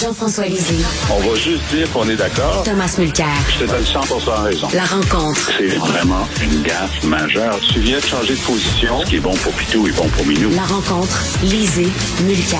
[0.00, 0.76] Jean-François Lisée.
[1.10, 2.62] On va juste dire qu'on est d'accord.
[2.64, 3.26] Thomas Mulcair.
[3.58, 4.00] Je te donne 100
[4.44, 4.68] raison.
[4.72, 5.50] La rencontre.
[5.58, 7.58] C'est vraiment une gaffe majeure.
[7.72, 9.00] Tu viens de changer de position.
[9.04, 10.50] Ce qui est bon pour Pitou est bon pour Minou.
[10.54, 11.22] La rencontre.
[11.42, 11.88] Lisée.
[12.22, 12.58] Mulcair.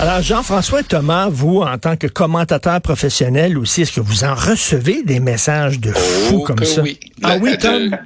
[0.00, 5.02] Alors, Jean-François Thomas, vous, en tant que commentateur professionnel aussi, est-ce que vous en recevez
[5.04, 6.82] des messages de fous Oh, comme ça?
[6.82, 6.98] oui.
[7.22, 7.96] Ah oui, de- Tom?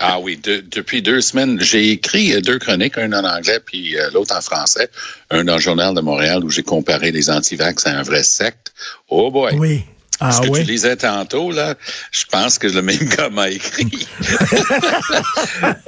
[0.00, 3.96] Ah oui, de- depuis deux semaines, j'ai écrit euh, deux chroniques, un en anglais puis
[3.98, 4.88] euh, l'autre en français,
[5.30, 8.72] un dans le journal de Montréal où j'ai comparé les antivax à un vrai secte.
[9.08, 9.54] Oh boy.
[9.58, 9.84] Oui.
[10.18, 10.60] Ah Ce que oui.
[10.64, 11.74] tu lisais tantôt, là,
[12.10, 14.06] je pense que le même gars m'a écrit.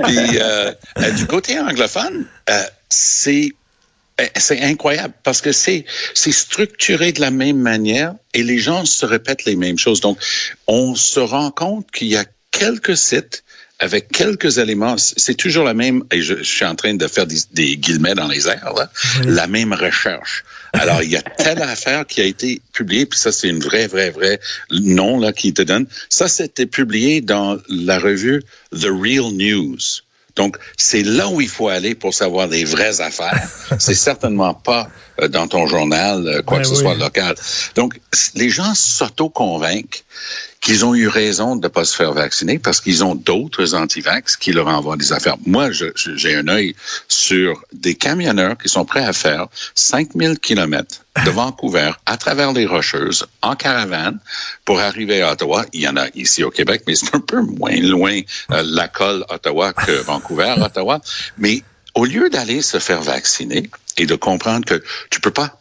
[0.05, 3.53] Puis, euh, euh, du côté anglophone, euh, c'est
[4.20, 5.84] euh, c'est incroyable parce que c'est
[6.15, 10.01] c'est structuré de la même manière et les gens se répètent les mêmes choses.
[10.01, 10.19] Donc,
[10.67, 13.45] on se rend compte qu'il y a quelques sites
[13.81, 17.27] avec quelques éléments, c'est toujours la même, et je, je suis en train de faire
[17.27, 18.91] des, des guillemets dans les airs, là,
[19.25, 20.45] la même recherche.
[20.73, 23.87] Alors, il y a telle affaire qui a été publiée, puis ça, c'est une vraie,
[23.87, 25.87] vraie, vraie nom là, qui te donne.
[26.09, 29.79] Ça, c'était publié dans la revue The Real News.
[30.35, 33.48] Donc, c'est là où il faut aller pour savoir les vraies affaires.
[33.81, 34.89] c'est certainement pas
[35.20, 37.35] euh, dans ton journal, euh, quoi Ben que ce soit local.
[37.75, 38.01] Donc,
[38.35, 40.05] les gens s'auto-convainquent
[40.69, 44.36] qu'ils ont eu raison de ne pas se faire vacciner parce qu'ils ont d'autres antivax
[44.36, 45.38] qui leur envoient des affaires.
[45.47, 46.74] Moi, j'ai un œil
[47.08, 52.66] sur des camionneurs qui sont prêts à faire 5000 kilomètres de Vancouver à travers les
[52.66, 54.19] Rocheuses en caravane
[54.66, 55.64] pour arriver à Ottawa.
[55.72, 58.89] Il y en a ici au Québec, mais c'est un peu moins loin euh, la
[58.89, 61.00] colle Ottawa que Vancouver, Ottawa.
[61.39, 61.62] Mais
[61.94, 65.58] au lieu d'aller se faire vacciner et de comprendre que tu peux pas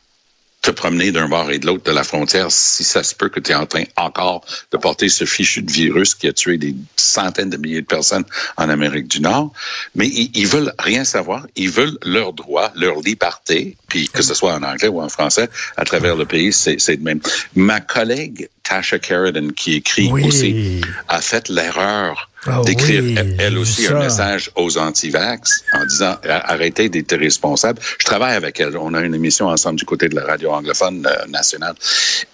[0.67, 3.39] te promener d'un bord et de l'autre de la frontière si ça se peut que
[3.39, 6.75] tu es en train encore de porter ce fichu de virus qui a tué des
[6.97, 8.25] centaines de milliers de personnes
[8.57, 9.53] en Amérique du Nord.
[9.95, 11.47] Mais ils, ils veulent rien savoir.
[11.55, 15.49] Ils veulent leurs droits, leur liberté, puis que ce soit en anglais ou en français,
[15.75, 17.19] à travers le pays, c'est de même.
[17.55, 20.25] Ma collègue Tasha Sheridan, qui écrit Oui.
[20.25, 26.17] aussi, a fait l'erreur Ah d'écrire oui, elle, aussi un message aux anti-vax en disant
[26.23, 27.79] arrêtez d'être responsables.
[27.99, 28.75] Je travaille avec elle.
[28.77, 31.75] On a une émission ensemble du côté de la radio anglophone euh, nationale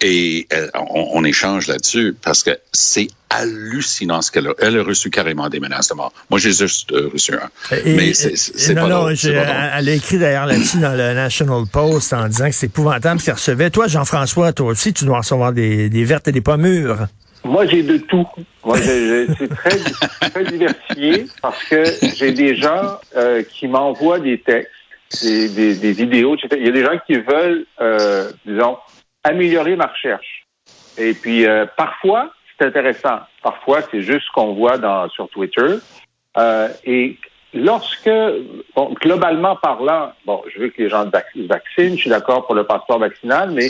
[0.00, 4.52] et euh, on, on échange là-dessus parce que c'est hallucinant ce qu'elle a.
[4.60, 6.12] Elle a reçu carrément des menaces de mort.
[6.30, 7.76] Moi, j'ai juste euh, reçu un.
[7.84, 9.12] Et- Mais c'est non, pas pas
[9.78, 13.26] elle a écrit d'ailleurs là-dessus dans le National Post en disant que c'est épouvantable ce
[13.26, 13.70] qu'elle recevait.
[13.70, 17.06] Toi, Jean-François, toi aussi, tu dois recevoir des, des vertes et des pas mûres.
[17.44, 18.26] Moi, j'ai de tout.
[18.64, 19.76] Moi, c'est très,
[20.30, 21.84] très diversifié parce que
[22.16, 24.70] j'ai des gens euh, qui m'envoient des textes,
[25.22, 26.56] des, des, des vidéos, etc.
[26.58, 28.78] Il y a des gens qui veulent, euh, disons,
[29.22, 30.46] améliorer ma recherche.
[30.96, 33.20] Et puis, euh, parfois, c'est intéressant.
[33.42, 35.76] Parfois, c'est juste ce qu'on voit dans, sur Twitter.
[36.36, 37.16] Euh, et
[37.52, 38.10] lorsque,
[38.74, 42.54] bon, globalement parlant, bon, je veux que les gens se vaccinent, je suis d'accord pour
[42.54, 43.68] le passeport vaccinal, mais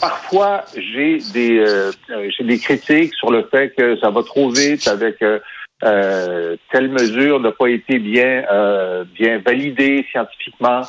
[0.00, 4.88] parfois j'ai des euh, euh, des critiques sur le fait que ça va trop vite
[4.88, 5.38] avec euh,
[5.82, 10.82] euh, telle mesure n'a pas été bien euh, bien validée scientifiquement.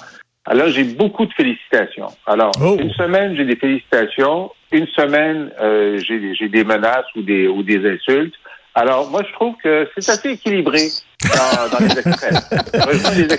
[0.46, 2.08] Alors j'ai beaucoup de félicitations.
[2.26, 2.76] Alors Oh.
[2.80, 7.48] une semaine j'ai des félicitations, une semaine euh, j'ai des- j'ai des menaces ou des
[7.48, 8.34] ou des insultes.
[8.74, 10.88] Alors moi je trouve que c'est assez équilibré
[11.24, 13.28] dans, dans les.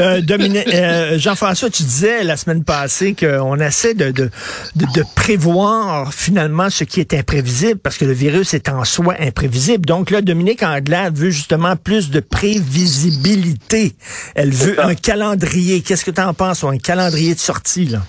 [0.00, 4.30] Euh, Dominique, euh, Jean-François, tu disais la semaine passée qu'on essaie de, de,
[4.74, 9.14] de, de prévoir finalement ce qui est imprévisible parce que le virus est en soi
[9.20, 9.84] imprévisible.
[9.86, 13.94] Donc là, Dominique Anglade veut justement plus de prévisibilité.
[14.34, 15.82] Elle veut un calendrier.
[15.82, 18.00] Qu'est-ce que tu en penses, un calendrier de sortie, là?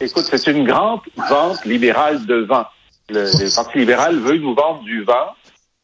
[0.00, 2.64] Écoute, c'est une grande vente libérale de vent.
[3.10, 5.34] Le, le Parti libéral veut nous vendre du vent.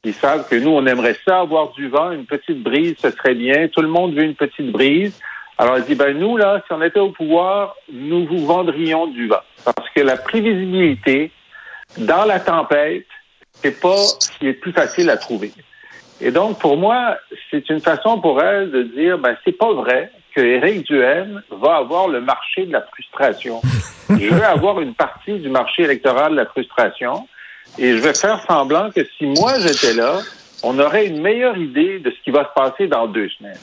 [0.03, 3.35] Ils savent que nous, on aimerait ça avoir du vent, une petite brise, ce serait
[3.35, 3.69] bien.
[3.69, 5.21] Tout le monde veut une petite brise.
[5.59, 9.29] Alors, il dit, ben nous, là, si on était au pouvoir, nous vous vendrions du
[9.29, 9.43] vent.
[9.63, 11.31] Parce que la prévisibilité
[11.99, 13.05] dans la tempête,
[13.53, 15.53] c'est pas ce qui est plus facile à trouver.
[16.23, 17.19] Et donc, pour moi,
[17.51, 21.77] c'est une façon pour elle de dire, ben, c'est pas vrai que Éric Duhaime va
[21.77, 23.61] avoir le marché de la frustration.
[24.09, 27.29] Je veux avoir une partie du marché électoral de la frustration
[27.79, 30.19] et je vais faire semblant que si moi j'étais là,
[30.63, 33.59] on aurait une meilleure idée de ce qui va se passer dans deux semaines.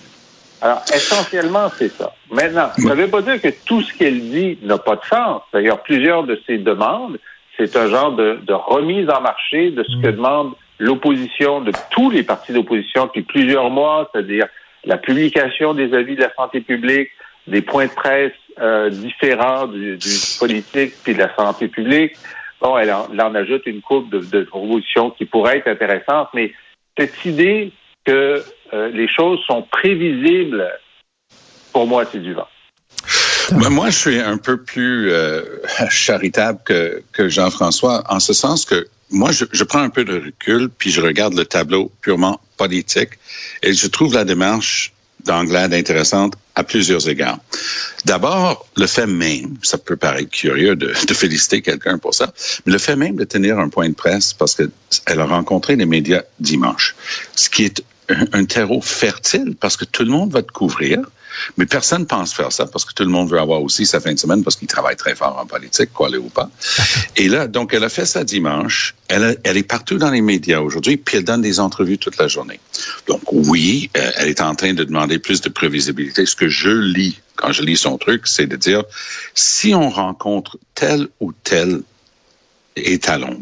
[0.62, 2.14] Alors, essentiellement, c'est ça.
[2.32, 5.44] Maintenant, ça ne veut pas dire que tout ce qu'elle dit n'a pas de sens.
[5.54, 7.20] D'ailleurs, plusieurs de ses demandes,
[7.58, 12.10] c'est un genre de, de remise en marché de ce que demande l'opposition, de tous
[12.10, 14.48] les partis d'opposition depuis plusieurs mois, c'est-à-dire
[14.84, 17.10] la publication des avis de la santé publique,
[17.46, 20.10] des points de presse euh, différents du, du
[20.40, 22.14] politique puis de la santé publique.
[22.62, 26.54] Bon, elle en, ajoute une coupe de, de propositions qui pourraient être intéressantes, mais
[26.98, 27.72] cette idée
[28.06, 28.44] que
[28.74, 30.68] euh, les choses sont prévisibles,
[31.72, 32.48] pour moi, c'est du vent.
[33.52, 35.44] Ben, moi, je suis un peu plus euh,
[35.90, 40.16] charitable que, que Jean-François, en ce sens que moi, je, je, prends un peu de
[40.16, 43.12] recul, puis je regarde le tableau purement politique,
[43.64, 44.94] et je trouve la démarche
[45.28, 47.38] d'Anglade intéressante à plusieurs égards.
[48.06, 52.34] D'abord, le fait même, ça peut paraître curieux de, de féliciter quelqu'un pour ça,
[52.66, 55.86] mais le fait même de tenir un point de presse parce qu'elle a rencontré les
[55.86, 56.96] médias dimanche,
[57.36, 61.00] ce qui est un, terreau fertile parce que tout le monde va te couvrir.
[61.58, 64.00] Mais personne ne pense faire ça parce que tout le monde veut avoir aussi sa
[64.00, 66.50] fin de semaine parce qu'il travaille très fort en politique, quoi ou pas.
[67.16, 68.96] Et là, donc, elle a fait ça dimanche.
[69.08, 72.18] Elle, a, elle est partout dans les médias aujourd'hui, puis elle donne des entrevues toute
[72.18, 72.60] la journée.
[73.08, 76.26] Donc, oui, euh, elle est en train de demander plus de prévisibilité.
[76.26, 78.84] Ce que je lis quand je lis son truc, c'est de dire,
[79.34, 81.84] si on rencontre tel ou tel
[82.76, 83.40] étalon,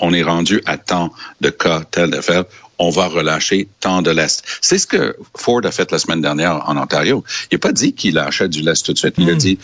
[0.00, 2.44] on est rendu à tant de cas, telle affaire,
[2.80, 4.42] on va relâcher tant de lest.
[4.62, 7.22] C'est ce que Ford a fait la semaine dernière en Ontario.
[7.50, 9.14] Il n'a pas dit qu'il lâchait du lest tout de suite.
[9.18, 9.58] Il a dit,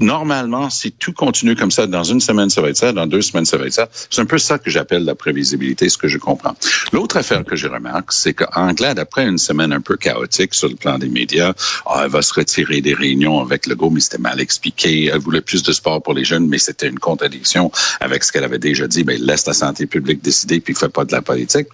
[0.00, 3.20] normalement, si tout continue comme ça, dans une semaine, ça va être ça, dans deux
[3.20, 3.90] semaines, ça va être ça.
[4.08, 6.56] C'est un peu ça que j'appelle la prévisibilité, ce que je comprends.
[6.92, 10.76] L'autre affaire que je remarque, c'est qu'Anglade, après une semaine un peu chaotique sur le
[10.76, 11.52] plan des médias,
[11.84, 15.10] oh, elle va se retirer des réunions avec le go, mais c'était mal expliqué.
[15.12, 17.70] Elle voulait plus de sport pour les jeunes, mais c'était une contradiction
[18.00, 19.04] avec ce qu'elle avait déjà dit.
[19.04, 21.68] Ben, laisse la santé publique décider, puis fait pas de la politique.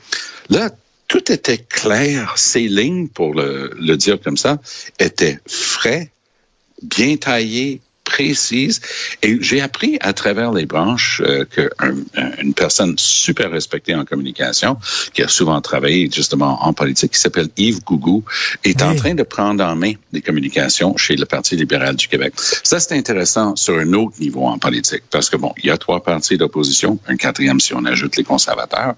[0.49, 0.71] Là,
[1.09, 2.35] tout était clair.
[2.37, 4.61] Ces lignes, pour le, le dire comme ça,
[4.99, 6.11] étaient frais,
[6.83, 8.81] bien taillés, précises.
[9.23, 14.79] Et j'ai appris à travers les branches euh, qu'une personne super respectée en communication,
[15.13, 18.25] qui a souvent travaillé justement en politique, qui s'appelle Yves Gougou,
[18.65, 18.89] est oui.
[18.89, 22.33] en train de prendre en main des communications chez le Parti libéral du Québec.
[22.63, 25.77] Ça, c'est intéressant sur un autre niveau en politique, parce que bon, il y a
[25.77, 28.95] trois partis d'opposition, un quatrième si on ajoute les conservateurs,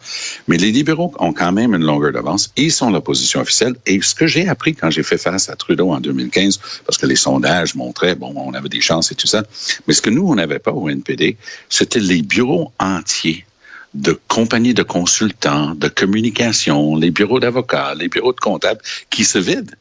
[0.47, 2.53] mais les libéraux ont quand même une longueur d'avance.
[2.57, 3.75] Ils sont l'opposition officielle.
[3.87, 7.07] Et ce que j'ai appris quand j'ai fait face à Trudeau en 2015, parce que
[7.07, 9.45] les sondages montraient, bon, on avait des chances et tout ça.
[9.87, 11.37] Mais ce que nous, on n'avait pas au NPD,
[11.69, 13.45] c'était les bureaux entiers
[13.95, 18.81] de compagnies de consultants, de communication, les bureaux d'avocats, les bureaux de comptables
[19.11, 19.75] qui se vident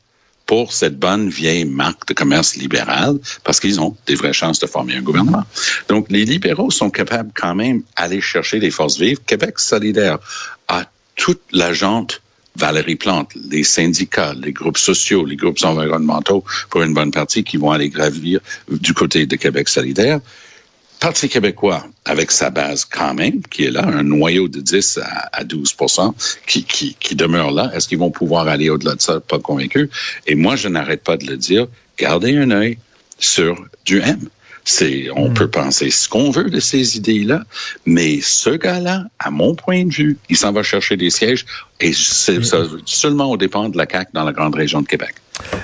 [0.48, 4.66] pour cette bonne vieille marque de commerce libéral parce qu'ils ont des vraies chances de
[4.66, 5.44] former un gouvernement.
[5.90, 9.20] Donc, les libéraux sont capables quand même d'aller chercher des forces vives.
[9.28, 10.18] Québec solidaire
[10.68, 10.86] a
[11.16, 12.24] toute la jante
[12.60, 17.58] Valérie Plante, les syndicats, les groupes sociaux, les groupes environnementaux, pour une bonne partie, qui
[17.58, 20.20] vont aller gravir du côté de Québec solidaire.
[21.00, 25.30] Parti québécois, avec sa base quand même, qui est là, un noyau de 10 à,
[25.32, 25.74] à 12
[26.46, 27.72] qui, qui, qui demeure là.
[27.74, 29.22] Est-ce qu'ils vont pouvoir aller au-delà de ça?
[29.22, 29.90] Pas convaincu.
[30.28, 31.68] Et moi, je n'arrête pas de le dire.
[31.98, 32.78] Gardez un œil
[33.18, 34.28] sur du M.
[34.64, 35.34] C'est, on mmh.
[35.34, 37.44] peut penser ce qu'on veut de ces idées-là,
[37.86, 41.46] mais ce gars-là, à mon point de vue, il s'en va chercher des sièges
[41.80, 42.82] et c'est mmh.
[42.86, 45.16] seulement au dépend de la CAQ dans la grande région de Québec.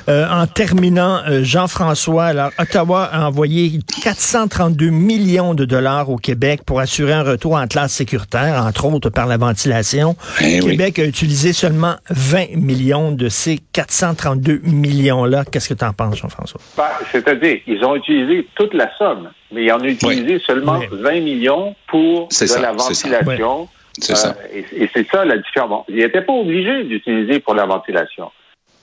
[0.07, 6.61] Euh, en terminant, euh, Jean-François, alors Ottawa a envoyé 432 millions de dollars au Québec
[6.65, 10.15] pour assurer un retour en classe sécuritaire, entre autres par la ventilation.
[10.41, 11.03] Eh Québec oui.
[11.03, 15.43] a utilisé seulement 20 millions de ces 432 millions-là.
[15.51, 16.61] Qu'est-ce que tu en penses, Jean-François?
[16.77, 20.43] Ben, C'est-à-dire qu'ils ont utilisé toute la somme, mais ils en ont utilisé oui.
[20.45, 20.87] seulement oui.
[20.91, 23.67] 20 millions pour de ça, la ventilation.
[23.93, 24.15] C'est ça.
[24.15, 24.29] ça.
[24.29, 25.69] Euh, et, et c'est ça la différence.
[25.69, 28.29] Bon, ils n'étaient pas obligés d'utiliser pour la ventilation.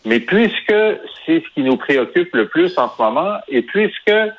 [0.05, 0.75] Mais puisque
[1.25, 4.31] c'est ce qui nous préoccupe le plus en ce moment, et puisque euh,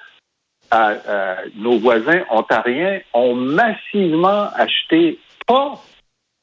[0.74, 5.82] euh, nos voisins ontariens ont massivement acheté pas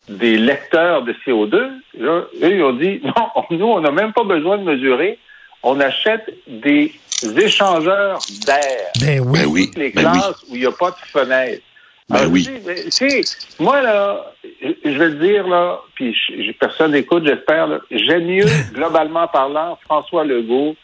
[0.08, 4.24] des lecteurs de CO2, là, eux, ils ont dit, non, nous, on n'a même pas
[4.24, 5.18] besoin de mesurer,
[5.62, 6.92] on achète des
[7.36, 8.86] échangeurs d'air.
[9.00, 9.38] Ben oui.
[9.40, 9.70] Ben oui.
[9.76, 10.48] Les ben classes oui.
[10.50, 11.62] où il n'y a pas de fenêtre.
[12.10, 12.48] Ben Alors, oui.
[12.90, 13.08] Tu
[13.60, 16.14] moi, là, je vais le dire, là, puis
[16.58, 20.74] personne n'écoute, j'espère, j'aime mieux, globalement parlant, François Legault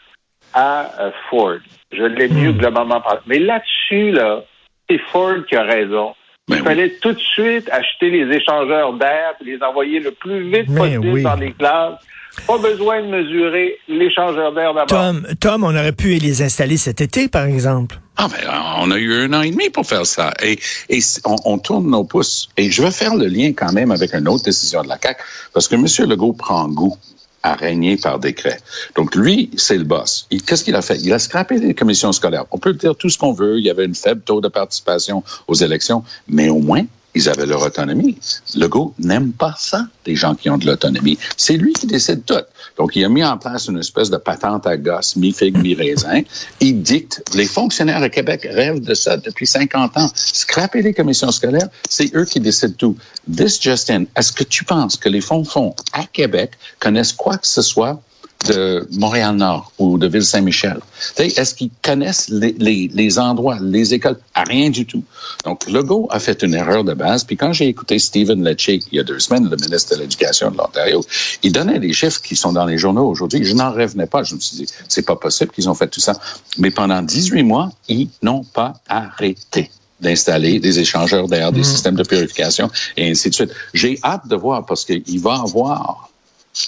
[0.53, 1.57] à euh, Ford.
[1.91, 2.57] Je l'aime mieux, Hmm.
[2.57, 3.21] globalement parlant.
[3.27, 4.43] Mais là-dessus, là,
[4.89, 6.15] c'est Ford qui a raison.
[6.47, 10.49] Ben Il fallait tout de suite acheter les échangeurs d'air et les envoyer le plus
[10.49, 11.23] vite Mais possible oui.
[11.23, 11.99] dans les classes.
[12.45, 14.87] Pas besoin de mesurer l'échangeur d'air d'abord.
[14.87, 17.99] Tom, Tom, on aurait pu les installer cet été, par exemple.
[18.15, 20.33] Ah ben, on a eu un an et demi pour faire ça.
[20.41, 22.49] Et, et on, on, tourne nos pouces.
[22.57, 25.21] Et je vais faire le lien quand même avec une autre décision de la CAQ,
[25.53, 25.85] parce que M.
[26.09, 26.97] Legault prend goût
[27.43, 28.59] à régner par décret.
[28.95, 30.27] Donc, lui, c'est le boss.
[30.45, 30.97] Qu'est-ce qu'il a fait?
[30.97, 32.45] Il a scrappé les commissions scolaires.
[32.51, 33.57] On peut dire tout ce qu'on veut.
[33.57, 36.85] Il y avait une faible taux de participation aux élections, mais au moins,
[37.15, 38.17] ils avaient leur autonomie.
[38.55, 41.17] Legault n'aime pas ça, des gens qui ont de l'autonomie.
[41.35, 42.35] C'est lui qui décide tout.
[42.77, 46.21] Donc, il a mis en place une espèce de patente à gosse, mi-figue, mi-raisin.
[46.59, 47.23] Il dicte.
[47.33, 50.11] Les fonctionnaires à Québec rêvent de ça depuis 50 ans.
[50.13, 52.97] Scraper les commissions scolaires, c'est eux qui décident tout.
[53.35, 57.37] This just in, est-ce que tu penses que les fonds fonds à Québec connaissent quoi
[57.37, 58.01] que ce soit
[58.45, 60.79] de Montréal-Nord ou de Ville-Saint-Michel?
[61.17, 64.17] Est-ce qu'ils connaissent les, les, les, endroits, les écoles?
[64.35, 65.03] Rien du tout.
[65.43, 67.23] Donc, Legault a fait une erreur de base.
[67.23, 70.51] Puis quand j'ai écouté Stephen Lecce il y a deux semaines, le ministre de l'Éducation
[70.51, 71.03] de l'Ontario,
[71.43, 73.43] il donnait des chiffres qui sont dans les journaux aujourd'hui.
[73.43, 74.23] Je n'en revenais pas.
[74.23, 76.13] Je me suis dit, c'est pas possible qu'ils ont fait tout ça.
[76.57, 81.63] Mais pendant 18 mois, ils n'ont pas arrêté d'installer des échangeurs d'air, des mmh.
[81.63, 83.51] systèmes de purification et ainsi de suite.
[83.73, 86.09] J'ai hâte de voir parce qu'il va avoir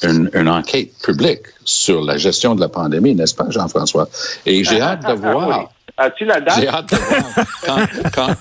[0.04, 4.10] une, une, enquête publique sur la gestion de la pandémie, n'est-ce pas, Jean-François?
[4.46, 5.72] Et j'ai hâte de voir.
[6.00, 6.62] As-tu la date?
[6.62, 7.78] J'ai hâte de voir quand,
[8.14, 8.36] quand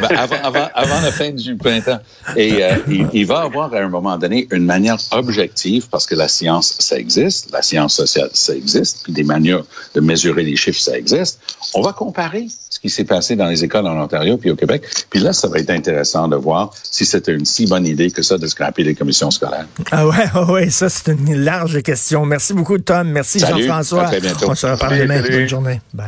[0.00, 2.00] ben avant, avant, avant, la fin du printemps.
[2.36, 6.16] Et euh, il, il, va avoir à un moment donné une manière objective, parce que
[6.16, 9.62] la science, ça existe, la science sociale, ça existe, puis des manières
[9.94, 11.40] de mesurer les chiffres, ça existe.
[11.74, 14.82] On va comparer ce qui s'est passé dans les écoles en Ontario puis au Québec.
[15.08, 18.22] Puis là, ça va être intéressant de voir si c'était une si bonne idée que
[18.22, 19.66] ça de scraper les commissions scolaires.
[19.90, 22.24] Ah ouais, ouais, ça c'est une large question.
[22.26, 23.08] Merci beaucoup, Tom.
[23.10, 24.04] Merci, Jean-François.
[24.04, 24.50] À très bientôt.
[24.50, 25.22] On se reparle demain.
[25.22, 25.80] Bonne journée.
[25.92, 26.00] Bye.